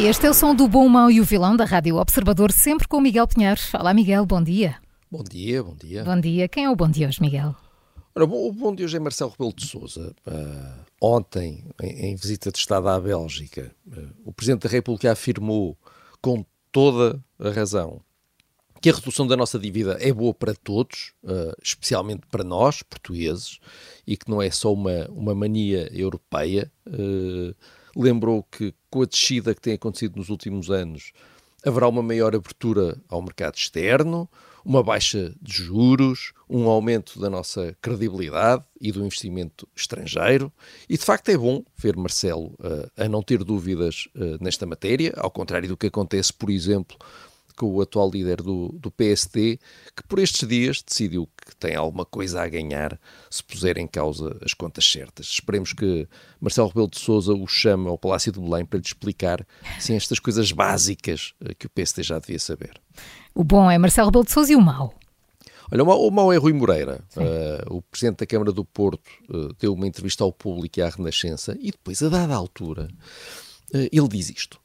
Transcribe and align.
Este 0.00 0.26
é 0.26 0.30
o 0.30 0.34
som 0.34 0.54
do 0.54 0.68
Bom, 0.68 0.86
o 0.86 0.88
Mau 0.88 1.10
e 1.10 1.20
o 1.20 1.24
Vilão 1.24 1.56
da 1.56 1.64
Rádio 1.64 1.96
Observador, 1.96 2.52
sempre 2.52 2.86
com 2.86 3.00
Miguel 3.00 3.26
Pinheiro. 3.26 3.60
Olá, 3.74 3.92
Miguel, 3.92 4.24
bom 4.24 4.40
dia. 4.40 4.76
Bom 5.10 5.24
dia, 5.24 5.62
bom 5.62 5.74
dia. 5.74 6.04
Bom 6.04 6.20
dia. 6.20 6.48
Quem 6.48 6.64
é 6.64 6.70
o 6.70 6.76
bom 6.76 6.88
dia 6.88 7.08
hoje, 7.08 7.20
Miguel? 7.20 7.54
Ora, 8.14 8.24
o 8.24 8.52
bom 8.52 8.72
dia 8.72 8.86
hoje 8.86 8.96
é 8.96 9.00
Marcelo 9.00 9.32
Rebelo 9.32 9.52
de 9.52 9.66
Sousa. 9.66 10.14
Uh, 10.24 10.84
ontem, 11.00 11.64
em, 11.82 12.10
em, 12.10 12.14
visita 12.14 12.52
de 12.52 12.58
Estado 12.58 12.88
à 12.88 13.00
Bélgica, 13.00 13.74
uh, 13.88 14.08
o 14.24 14.32
Presidente 14.32 14.62
da 14.62 14.68
República 14.68 15.10
afirmou 15.10 15.76
com 16.22 16.44
toda 16.70 17.20
a 17.38 17.50
razão 17.50 18.00
que 18.80 18.90
a 18.90 18.94
redução 18.94 19.26
da 19.26 19.36
nossa 19.36 19.58
dívida 19.58 19.98
é 20.00 20.12
boa 20.12 20.32
para 20.32 20.54
todos, 20.54 21.12
uh, 21.24 21.52
especialmente 21.60 22.22
para 22.30 22.44
nós, 22.44 22.82
portugueses, 22.82 23.58
e 24.06 24.16
que 24.16 24.30
não 24.30 24.40
é 24.40 24.50
só 24.50 24.72
uma, 24.72 25.08
uma 25.08 25.34
mania 25.34 25.90
europeia. 25.92 26.70
Uh, 26.86 27.54
lembrou 27.98 28.44
que 28.44 28.72
com 28.88 29.02
a 29.02 29.06
descida 29.06 29.54
que 29.54 29.60
tem 29.60 29.74
acontecido 29.74 30.16
nos 30.16 30.28
últimos 30.28 30.70
anos, 30.70 31.12
haverá 31.66 31.88
uma 31.88 32.02
maior 32.02 32.34
abertura 32.34 32.96
ao 33.08 33.20
mercado 33.20 33.56
externo, 33.56 34.28
uma 34.64 34.82
baixa 34.82 35.34
de 35.40 35.52
juros, 35.52 36.32
um 36.48 36.68
aumento 36.68 37.18
da 37.18 37.30
nossa 37.30 37.76
credibilidade 37.80 38.64
e 38.80 38.92
do 38.92 39.04
investimento 39.04 39.66
estrangeiro. 39.74 40.52
E 40.88 40.96
de 40.96 41.04
facto 41.04 41.30
é 41.30 41.36
bom 41.36 41.64
ver 41.76 41.96
Marcelo 41.96 42.54
uh, 42.60 42.90
a 42.96 43.08
não 43.08 43.22
ter 43.22 43.42
dúvidas 43.42 44.08
uh, 44.14 44.42
nesta 44.42 44.66
matéria, 44.66 45.12
ao 45.16 45.30
contrário 45.30 45.68
do 45.68 45.76
que 45.76 45.86
acontece, 45.86 46.32
por 46.32 46.50
exemplo, 46.50 46.96
com 47.58 47.74
o 47.74 47.82
atual 47.82 48.08
líder 48.08 48.40
do, 48.40 48.68
do 48.68 48.88
PSD, 48.88 49.58
que 49.94 50.02
por 50.06 50.20
estes 50.20 50.48
dias 50.48 50.80
decidiu 50.80 51.28
que 51.44 51.56
tem 51.56 51.74
alguma 51.74 52.04
coisa 52.04 52.40
a 52.40 52.48
ganhar 52.48 52.98
se 53.28 53.42
puser 53.42 53.76
em 53.78 53.86
causa 53.86 54.38
as 54.44 54.54
contas 54.54 54.88
certas. 54.88 55.26
Esperemos 55.26 55.72
que 55.72 56.08
Marcelo 56.40 56.68
Rebelo 56.68 56.88
de 56.88 57.00
Sousa 57.00 57.34
o 57.34 57.46
chame 57.48 57.88
ao 57.88 57.98
Palácio 57.98 58.30
de 58.30 58.38
Belém 58.38 58.64
para 58.64 58.78
lhe 58.78 58.86
explicar 58.86 59.44
sim, 59.80 59.96
estas 59.96 60.20
coisas 60.20 60.52
básicas 60.52 61.34
eh, 61.44 61.52
que 61.54 61.66
o 61.66 61.70
PSD 61.70 62.04
já 62.04 62.20
devia 62.20 62.38
saber. 62.38 62.80
O 63.34 63.42
bom 63.42 63.68
é 63.68 63.76
Marcelo 63.76 64.06
Rebelo 64.06 64.24
de 64.24 64.30
Sousa 64.30 64.52
e 64.52 64.56
o 64.56 64.60
mau? 64.60 64.94
Olha, 65.70 65.82
o 65.82 66.10
mau 66.10 66.32
é 66.32 66.36
Rui 66.36 66.52
Moreira. 66.52 67.04
Uh, 67.14 67.76
o 67.76 67.82
Presidente 67.82 68.20
da 68.20 68.26
Câmara 68.26 68.52
do 68.52 68.64
Porto 68.64 69.10
uh, 69.28 69.52
deu 69.58 69.74
uma 69.74 69.86
entrevista 69.86 70.24
ao 70.24 70.32
público 70.32 70.78
e 70.78 70.82
à 70.82 70.88
Renascença 70.88 71.56
e 71.60 71.70
depois, 71.72 72.02
a 72.02 72.08
dada 72.08 72.34
altura, 72.34 72.88
uh, 73.74 73.88
ele 73.92 74.08
diz 74.08 74.30
isto 74.30 74.58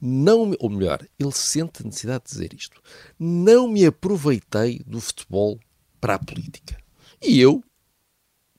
não, 0.00 0.54
ou 0.58 0.70
melhor, 0.70 1.04
ele 1.18 1.32
sente 1.32 1.82
a 1.82 1.84
necessidade 1.84 2.24
de 2.24 2.30
dizer 2.30 2.54
isto. 2.54 2.80
Não 3.18 3.68
me 3.68 3.84
aproveitei 3.84 4.80
do 4.86 5.00
futebol 5.00 5.58
para 6.00 6.14
a 6.14 6.18
política. 6.18 6.76
E 7.20 7.40
eu, 7.40 7.62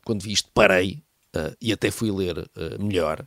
quando 0.04 0.22
vi 0.22 0.34
isto, 0.34 0.50
parei 0.54 1.02
uh, 1.36 1.56
e 1.62 1.72
até 1.72 1.90
fui 1.92 2.12
ler 2.12 2.38
uh, 2.38 2.84
melhor 2.84 3.26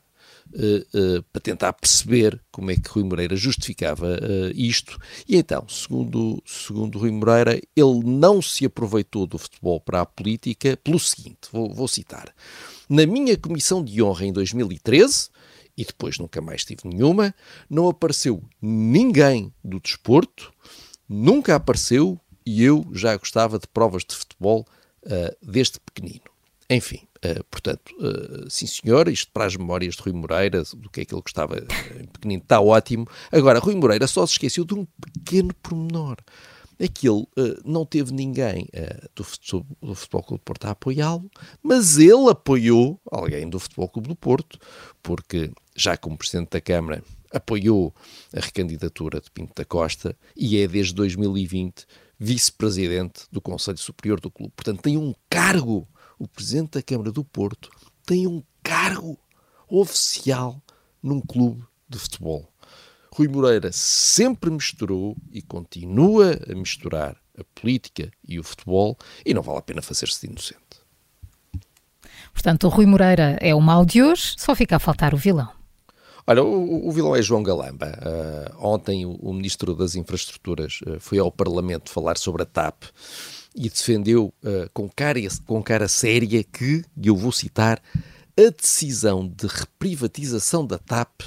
uh, 0.48 1.22
para 1.33 1.40
tentar 1.40 1.72
perceber 1.72 2.38
como 2.50 2.70
é 2.70 2.77
que 2.77 2.90
Rui 2.90 3.05
Moreira 3.05 3.34
justificava 3.34 4.18
isto. 4.55 4.98
E 5.27 5.36
então, 5.36 5.67
segundo, 5.68 6.42
segundo 6.45 6.98
Rui 6.98 7.11
Moreira, 7.11 7.58
ele 7.74 8.02
não 8.05 8.42
se 8.42 8.67
aproveitou 8.67 9.27
do 9.27 9.39
futebol 9.39 9.80
para 9.80 10.02
a 10.02 10.06
política 10.06 10.77
pelo 10.77 10.98
seguinte: 10.98 11.48
vou, 11.51 11.72
vou 11.72 11.89
citar. 11.89 12.34
Na 12.89 13.06
minha 13.06 13.39
comissão 13.39 13.83
de 13.83 14.02
honra 14.02 14.27
em 14.27 14.33
2013 14.33 15.30
e 15.77 15.84
depois 15.84 16.18
nunca 16.18 16.40
mais 16.40 16.64
tive 16.64 16.83
nenhuma. 16.84 17.34
Não 17.68 17.88
apareceu 17.88 18.42
ninguém 18.60 19.52
do 19.62 19.80
desporto, 19.80 20.52
nunca 21.08 21.55
apareceu 21.55 22.18
e 22.44 22.62
eu 22.62 22.86
já 22.92 23.16
gostava 23.16 23.58
de 23.58 23.66
provas 23.66 24.05
de 24.05 24.14
futebol 24.14 24.66
uh, 25.05 25.36
desde 25.42 25.78
pequenino. 25.80 26.24
Enfim, 26.68 27.00
uh, 27.24 27.44
portanto, 27.44 27.94
uh, 27.98 28.48
sim 28.50 28.66
senhor, 28.66 29.08
isto 29.08 29.30
para 29.33 29.44
as 29.46 29.56
memórias 29.56 29.94
de 29.94 30.02
Rui 30.02 30.12
Moreira, 30.12 30.62
do 30.62 30.90
que 30.90 31.02
é 31.02 31.05
que 31.05 31.14
ele 31.14 31.22
gostava 31.22 31.58
em 31.58 32.06
pequenino, 32.06 32.42
está 32.42 32.60
ótimo. 32.60 33.06
Agora, 33.30 33.58
Rui 33.58 33.74
Moreira 33.74 34.06
só 34.06 34.27
se 34.27 34.33
esqueceu 34.33 34.64
de 34.64 34.74
um 34.74 34.86
pequeno 35.14 35.54
pormenor 35.62 36.16
ele 37.07 37.23
uh, 37.39 37.61
não 37.65 37.85
teve 37.87 38.13
ninguém 38.13 38.69
uh, 38.75 39.09
do, 39.15 39.25
Futebol 39.25 40.23
Clube 40.23 40.41
do 40.41 40.45
Porto 40.45 40.65
a 40.65 40.70
apoiá-lo, 40.70 41.31
mas 41.63 41.98
ele 41.98 42.29
apoiou 42.31 43.01
alguém 43.11 43.48
do 43.48 43.61
Futebol 43.61 43.89
Clube 43.89 44.09
do 44.09 44.17
Porto, 44.17 44.59
porque 45.03 45.53
já 45.77 45.97
como 45.97 46.19
Presidente 46.19 46.51
da 46.51 46.61
Câmara 46.61 47.03
apoiou 47.33 47.95
a 48.35 48.41
recandidatura 48.41 49.20
de 49.20 49.31
Pinto 49.31 49.53
da 49.55 49.65
Costa 49.65 50.17
e 50.37 50.59
é 50.59 50.67
desde 50.67 50.95
2020 50.95 51.87
vice-presidente 52.19 53.25
do 53.33 53.41
Conselho 53.41 53.79
Superior 53.79 54.20
do 54.20 54.31
Clube. 54.31 54.53
Portanto, 54.55 54.83
tem 54.83 54.97
um 54.97 55.14
cargo, 55.29 55.89
o 56.19 56.29
Presidente 56.29 56.73
da 56.73 56.83
Câmara 56.83 57.11
do 57.11 57.25
Porto 57.25 57.70
tem 58.05 58.27
um 58.27 58.43
cargo 58.63 59.19
oficial 59.69 60.63
num 61.03 61.20
clube 61.20 61.64
de 61.89 61.99
futebol. 61.99 62.52
Rui 63.14 63.28
Moreira 63.28 63.70
sempre 63.73 64.50
misturou 64.50 65.14
e 65.30 65.42
continua 65.42 66.40
a 66.50 66.55
misturar 66.55 67.14
a 67.39 67.45
política 67.55 68.11
e 68.27 68.39
o 68.39 68.42
futebol 68.42 68.96
e 69.24 69.34
não 69.34 69.42
vale 69.42 69.58
a 69.58 69.62
pena 69.62 69.83
fazer-se 69.83 70.23
de 70.23 70.33
inocente. 70.33 70.62
Portanto, 72.33 72.67
o 72.67 72.70
Rui 72.70 72.86
Moreira 72.86 73.36
é 73.42 73.55
o 73.55 73.61
mal 73.61 73.84
de 73.84 74.02
hoje, 74.02 74.34
só 74.39 74.55
fica 74.55 74.77
a 74.77 74.78
faltar 74.78 75.12
o 75.12 75.18
vilão. 75.18 75.51
Olha, 76.27 76.42
o, 76.42 76.89
o 76.89 76.90
vilão 76.90 77.14
é 77.14 77.20
João 77.20 77.42
Galamba. 77.42 77.98
Uh, 78.01 78.67
ontem 78.67 79.05
o, 79.05 79.12
o, 79.17 79.34
Ministro 79.34 79.74
das 79.74 79.95
Infraestruturas 79.95 80.80
uh, 80.86 80.98
foi 80.98 81.18
ao 81.18 81.30
Parlamento 81.30 81.90
falar 81.90 82.17
sobre 82.17 82.45
a 82.45 82.46
TAP 82.46 82.84
e 83.55 83.68
defendeu 83.68 84.33
uh, 84.42 84.70
com, 84.72 84.89
cara, 84.89 85.18
com 85.46 85.62
cara 85.62 85.89
séria 85.89 86.42
que, 86.42 86.83
e 86.96 87.08
eu 87.08 87.17
vou 87.17 87.33
citar, 87.33 87.83
a 88.39 88.51
decisão 88.51 89.28
de 89.28 89.46
reprivatização 89.46 90.64
da 90.64 90.78
TAP 90.78 91.20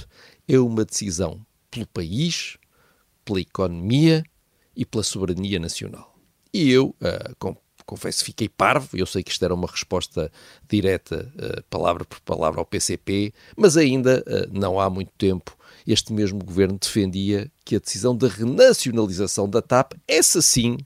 é 0.47 0.57
uma 0.57 0.83
decisão 0.83 1.45
pelo 1.75 1.87
país, 1.87 2.57
pela 3.25 3.41
economia 3.41 4.23
e 4.75 4.85
pela 4.85 5.03
soberania 5.03 5.59
nacional. 5.59 6.15
E 6.53 6.71
eu, 6.71 6.95
uh, 7.01 7.35
com, 7.37 7.57
confesso, 7.85 8.23
fiquei 8.23 8.47
parvo. 8.47 8.95
Eu 8.97 9.05
sei 9.05 9.21
que 9.21 9.31
isto 9.31 9.43
era 9.43 9.53
uma 9.53 9.67
resposta 9.67 10.31
direta, 10.69 11.29
uh, 11.35 11.63
palavra 11.69 12.05
por 12.05 12.19
palavra, 12.21 12.61
ao 12.61 12.65
PCP, 12.65 13.33
mas 13.57 13.75
ainda 13.75 14.23
uh, 14.25 14.57
não 14.57 14.79
há 14.79 14.89
muito 14.89 15.11
tempo 15.17 15.57
este 15.85 16.13
mesmo 16.13 16.43
governo 16.43 16.79
defendia 16.79 17.51
que 17.63 17.75
a 17.75 17.79
decisão 17.79 18.15
de 18.15 18.27
renacionalização 18.27 19.47
da 19.47 19.61
TAP, 19.61 19.93
essa 20.07 20.41
sim, 20.41 20.77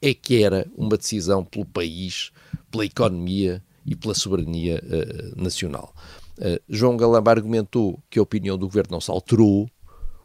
é 0.00 0.12
que 0.12 0.42
era 0.42 0.66
uma 0.76 0.96
decisão 0.96 1.44
pelo 1.44 1.64
país, 1.64 2.32
pela 2.70 2.84
economia 2.84 3.62
e 3.86 3.96
pela 3.96 4.14
soberania 4.14 4.82
nacional. 5.36 5.94
João 6.68 6.98
Galamba 6.98 7.30
argumentou 7.30 8.02
que 8.10 8.18
a 8.18 8.22
opinião 8.22 8.58
do 8.58 8.66
governo 8.66 8.90
não 8.90 9.00
se 9.00 9.10
alterou, 9.10 9.70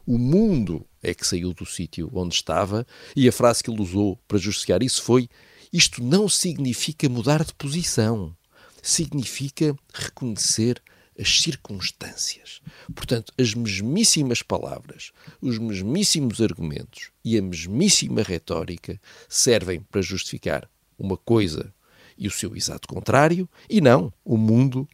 o 0.08 0.16
mundo 0.16 0.86
é 1.02 1.12
que 1.12 1.26
saiu 1.26 1.52
do 1.52 1.66
sítio 1.66 2.10
onde 2.14 2.34
estava, 2.34 2.86
e 3.14 3.28
a 3.28 3.32
frase 3.32 3.62
que 3.62 3.70
ele 3.70 3.82
usou 3.82 4.18
para 4.26 4.38
justificar 4.38 4.82
isso 4.82 5.02
foi: 5.02 5.28
Isto 5.70 6.02
não 6.02 6.26
significa 6.30 7.06
mudar 7.10 7.44
de 7.44 7.52
posição, 7.52 8.34
significa 8.82 9.76
reconhecer 9.92 10.82
as 11.20 11.42
circunstâncias. 11.42 12.62
Portanto, 12.94 13.34
as 13.38 13.52
mesmíssimas 13.52 14.40
palavras, 14.40 15.12
os 15.42 15.58
mesmíssimos 15.58 16.40
argumentos 16.40 17.10
e 17.22 17.36
a 17.36 17.42
mesmíssima 17.42 18.22
retórica 18.22 18.98
servem 19.28 19.80
para 19.90 20.00
justificar 20.00 20.70
uma 20.98 21.18
coisa 21.18 21.70
e 22.16 22.26
o 22.26 22.30
seu 22.30 22.56
exato 22.56 22.88
contrário, 22.88 23.46
e 23.68 23.78
não 23.78 24.10
o 24.24 24.38
mundo, 24.38 24.88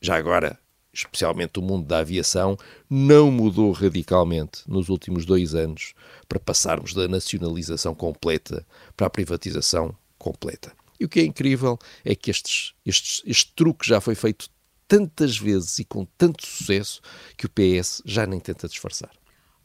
já 0.00 0.16
agora 0.16 0.58
especialmente 0.98 1.58
o 1.58 1.62
mundo 1.62 1.86
da 1.86 1.98
aviação, 1.98 2.56
não 2.88 3.30
mudou 3.30 3.72
radicalmente 3.72 4.62
nos 4.66 4.88
últimos 4.88 5.24
dois 5.26 5.54
anos 5.54 5.94
para 6.28 6.40
passarmos 6.40 6.94
da 6.94 7.06
nacionalização 7.06 7.94
completa 7.94 8.66
para 8.96 9.06
a 9.06 9.10
privatização 9.10 9.94
completa. 10.18 10.72
E 10.98 11.04
o 11.04 11.08
que 11.08 11.20
é 11.20 11.24
incrível 11.24 11.78
é 12.04 12.14
que 12.14 12.30
estes, 12.30 12.72
estes, 12.84 13.22
este 13.26 13.52
truque 13.54 13.86
já 13.86 14.00
foi 14.00 14.14
feito 14.14 14.48
tantas 14.88 15.36
vezes 15.36 15.78
e 15.78 15.84
com 15.84 16.06
tanto 16.16 16.46
sucesso 16.46 17.00
que 17.36 17.46
o 17.46 17.50
PS 17.50 18.02
já 18.04 18.26
nem 18.26 18.40
tenta 18.40 18.68
disfarçar. 18.68 19.10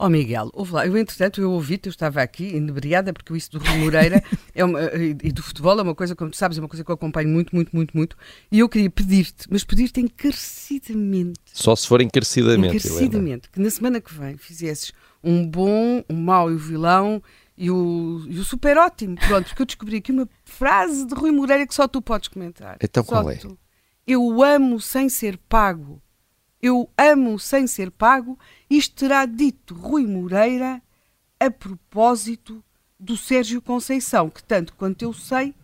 Ó 0.01 0.07
oh 0.07 0.09
Miguel, 0.09 0.49
ouve 0.53 0.73
lá, 0.73 0.87
eu 0.87 0.97
entretanto 0.97 1.39
eu 1.39 1.51
ouvi-te, 1.51 1.85
eu 1.85 1.91
estava 1.91 2.23
aqui 2.23 2.55
inebriada 2.55 3.13
porque 3.13 3.37
isso 3.37 3.51
do 3.51 3.59
Rui 3.59 3.77
Moreira 3.77 4.23
é 4.55 4.65
uma, 4.65 4.81
e 4.95 5.31
do 5.31 5.43
futebol 5.43 5.77
é 5.77 5.83
uma 5.83 5.93
coisa, 5.93 6.15
como 6.15 6.31
tu 6.31 6.37
sabes, 6.37 6.57
é 6.57 6.61
uma 6.61 6.67
coisa 6.67 6.83
que 6.83 6.89
eu 6.89 6.95
acompanho 6.95 7.29
muito, 7.29 7.55
muito, 7.55 7.69
muito, 7.71 7.95
muito 7.95 8.17
e 8.51 8.57
eu 8.57 8.67
queria 8.67 8.89
pedir-te, 8.89 9.47
mas 9.47 9.63
pedir-te 9.63 10.01
encarecidamente. 10.01 11.39
Só 11.53 11.75
se 11.75 11.87
for 11.87 12.01
encarecidamente, 12.01 12.77
Encarecidamente, 12.77 13.49
que 13.51 13.59
na 13.59 13.69
semana 13.69 14.01
que 14.01 14.11
vem 14.11 14.37
fizesses 14.37 14.91
um 15.23 15.47
bom, 15.47 16.03
um 16.09 16.15
mau 16.15 16.49
e 16.49 16.55
o 16.55 16.57
vilão 16.57 17.21
e 17.55 17.69
o, 17.69 18.25
e 18.27 18.39
o 18.39 18.43
super 18.43 18.79
ótimo, 18.79 19.15
pronto, 19.27 19.49
porque 19.49 19.61
eu 19.61 19.67
descobri 19.67 19.97
aqui 19.97 20.11
uma 20.11 20.27
frase 20.43 21.05
de 21.05 21.13
Rui 21.13 21.29
Moreira 21.29 21.67
que 21.67 21.75
só 21.75 21.87
tu 21.87 22.01
podes 22.01 22.27
comentar. 22.27 22.75
Então 22.81 23.03
só 23.03 23.11
qual 23.11 23.29
é? 23.29 23.35
Tu. 23.35 23.55
Eu 24.07 24.41
amo 24.41 24.81
sem 24.81 25.09
ser 25.09 25.37
pago 25.47 26.01
eu 26.61 26.89
amo 26.97 27.39
sem 27.39 27.65
ser 27.67 27.91
pago, 27.91 28.37
isto 28.69 28.95
terá 28.95 29.25
dito 29.25 29.73
Rui 29.73 30.05
Moreira 30.05 30.81
a 31.39 31.49
propósito 31.49 32.63
do 32.99 33.17
Sérgio 33.17 33.61
Conceição, 33.61 34.29
que 34.29 34.43
tanto 34.43 34.73
quanto 34.75 35.01
eu 35.01 35.11
sei 35.11 35.55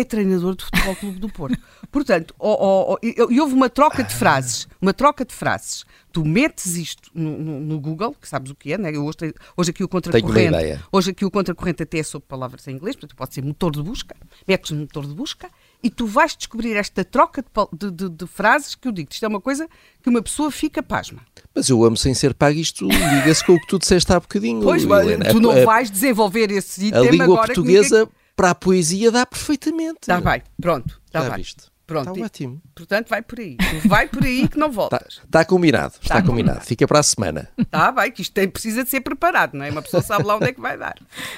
é 0.00 0.04
treinador 0.04 0.54
do 0.54 0.64
Futebol 0.64 0.94
Clube 0.96 1.18
do 1.18 1.28
Porto. 1.28 1.58
Portanto, 1.90 2.34
oh, 2.38 2.56
oh, 2.60 2.94
oh, 2.94 2.98
e 3.02 3.40
houve 3.40 3.52
uma 3.52 3.68
troca 3.68 4.04
de 4.04 4.14
frases, 4.14 4.68
uma 4.80 4.94
troca 4.94 5.24
de 5.24 5.34
frases. 5.34 5.84
Tu 6.12 6.24
metes 6.24 6.76
isto 6.76 7.10
no, 7.12 7.36
no, 7.36 7.60
no 7.60 7.80
Google, 7.80 8.14
que 8.14 8.28
sabes 8.28 8.50
o 8.50 8.54
que 8.54 8.72
é, 8.72 8.78
né? 8.78 8.96
hoje, 8.96 9.34
hoje 9.56 9.70
aqui 9.70 9.82
o 9.82 9.88
contracorrente, 9.88 10.80
hoje 10.92 11.10
aqui 11.10 11.24
o 11.24 11.30
contracorrente 11.30 11.82
até 11.82 11.98
é 11.98 12.02
sobre 12.02 12.28
palavras 12.28 12.66
em 12.68 12.72
inglês, 12.76 12.94
portanto 12.94 13.16
pode 13.16 13.34
ser 13.34 13.42
motor 13.42 13.72
de 13.72 13.82
busca, 13.82 14.14
metes 14.46 14.70
no 14.70 14.80
motor 14.80 15.06
de 15.06 15.14
busca 15.14 15.50
e 15.82 15.90
tu 15.90 16.06
vais 16.06 16.34
descobrir 16.36 16.74
esta 16.76 17.04
troca 17.04 17.44
de, 17.72 17.90
de, 17.90 18.08
de, 18.08 18.26
frases 18.26 18.74
que 18.74 18.88
eu 18.88 18.92
digo. 18.92 19.08
Isto 19.12 19.24
é 19.24 19.28
uma 19.28 19.40
coisa 19.40 19.68
que 20.02 20.08
uma 20.08 20.20
pessoa 20.20 20.50
fica 20.50 20.82
pasma. 20.82 21.20
Mas 21.54 21.68
eu 21.68 21.84
amo 21.84 21.96
sem 21.96 22.14
ser 22.14 22.34
pago 22.34 22.58
isto, 22.58 22.86
liga-se 22.86 23.44
com 23.44 23.54
o 23.54 23.60
que 23.60 23.66
tu 23.66 23.78
disseste 23.78 24.12
há 24.12 24.18
bocadinho. 24.18 24.60
Pois, 24.62 24.82
Helena. 24.82 25.26
tu 25.26 25.40
não 25.40 25.52
a, 25.52 25.64
vais 25.64 25.90
desenvolver 25.90 26.50
esse 26.50 26.86
item 26.86 27.08
A 27.08 27.10
língua 27.10 27.24
agora 27.24 27.46
portuguesa 27.46 28.00
ninguém... 28.00 28.14
para 28.34 28.50
a 28.50 28.54
poesia 28.54 29.10
dá 29.10 29.24
perfeitamente. 29.24 29.98
Está 30.02 30.20
bem, 30.20 30.42
pronto. 30.60 31.00
Está 31.06 31.22
bem. 31.30 31.38
Viste? 31.38 31.67
Pronto, 31.88 32.10
está 32.10 32.22
ótimo. 32.26 32.60
Portanto, 32.74 33.08
vai 33.08 33.22
por 33.22 33.40
aí. 33.40 33.56
Vai 33.86 34.06
por 34.08 34.22
aí 34.22 34.46
que 34.46 34.58
não 34.58 34.70
voltas. 34.70 35.00
Está, 35.00 35.24
está 35.24 35.44
combinado, 35.46 35.94
está, 35.94 36.02
está 36.02 36.14
combinado. 36.16 36.48
combinado. 36.58 36.66
Fica 36.66 36.86
para 36.86 36.98
a 36.98 37.02
semana. 37.02 37.48
Está 37.56 37.90
bem, 37.90 38.12
que 38.12 38.20
isto 38.20 38.34
tem, 38.34 38.46
precisa 38.46 38.84
de 38.84 38.90
ser 38.90 39.00
preparado, 39.00 39.54
não 39.54 39.64
é? 39.64 39.70
Uma 39.70 39.80
pessoa 39.80 40.02
sabe 40.02 40.24
lá 40.24 40.36
onde 40.36 40.48
é 40.48 40.52
que 40.52 40.60
vai 40.60 40.76
dar. 40.76 40.96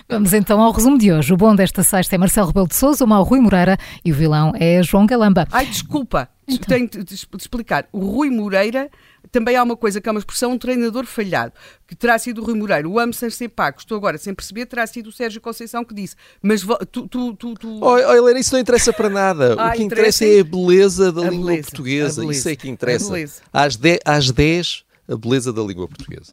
Vamos 0.09 0.33
então 0.33 0.61
ao 0.61 0.73
resumo 0.73 0.99
de 0.99 1.13
hoje. 1.13 1.33
O 1.33 1.37
bom 1.37 1.55
desta 1.55 1.85
sexta 1.85 2.17
é 2.17 2.19
Marcelo 2.19 2.49
Rebelo 2.49 2.67
de 2.67 2.75
Sousa, 2.75 3.05
o 3.05 3.07
mau 3.07 3.23
Rui 3.23 3.39
Moreira 3.39 3.79
e 4.05 4.11
o 4.11 4.15
vilão 4.15 4.53
é 4.57 4.83
João 4.83 5.07
Galamba. 5.07 5.47
Ai, 5.53 5.67
desculpa, 5.67 6.29
então. 6.55 6.69
tenho 6.69 6.89
de, 6.89 7.03
de 7.05 7.27
explicar. 7.39 7.89
O 7.93 8.01
Rui 8.01 8.31
Moreira 8.31 8.91
também 9.31 9.57
há 9.57 9.63
uma 9.63 9.77
coisa 9.77 10.01
que 10.01 10.09
é 10.09 10.13
uma 10.13 10.19
expressão, 10.19 10.53
um 10.53 10.59
treinador 10.59 11.05
falhado, 11.05 11.53
que 11.87 11.95
terá 11.95 12.19
sido 12.19 12.41
o 12.41 12.45
Rui 12.45 12.55
Moreira, 12.55 12.89
o 12.89 12.99
amo 12.99 13.13
sem 13.13 13.31
ser 13.31 13.49
pago, 13.49 13.79
estou 13.79 13.97
agora 13.97 14.19
sem 14.19 14.35
perceber, 14.35 14.67
terá 14.67 14.87
sido 14.87 15.09
o 15.09 15.13
Sérgio 15.13 15.41
Conceição 15.41 15.85
que 15.85 15.95
disse, 15.95 16.17
mas 16.43 16.63
tu... 16.91 17.07
tu, 17.07 17.35
tu, 17.35 17.55
tu... 17.55 17.79
Oh, 17.81 17.93
oh, 17.93 17.99
Helena, 17.99 18.41
isso 18.41 18.53
não 18.53 18.61
interessa 18.61 18.93
para 18.93 19.09
nada, 19.09 19.55
ah, 19.59 19.69
o 19.69 19.73
que 19.73 19.83
interessa, 19.83 20.25
interessa 20.25 20.25
é 20.25 20.41
a 20.41 20.45
beleza 20.45 21.13
da 21.13 21.27
a 21.27 21.31
língua 21.31 21.47
beleza, 21.47 21.63
portuguesa, 21.69 22.21
beleza, 22.21 22.39
isso 22.39 22.49
é 22.49 22.57
que 22.57 22.69
interessa. 22.69 23.43
Às 23.53 23.77
10, 23.77 23.99
às 24.05 24.31
10, 24.31 24.85
a 25.09 25.17
beleza 25.17 25.53
da 25.53 25.63
língua 25.63 25.87
portuguesa. 25.87 26.33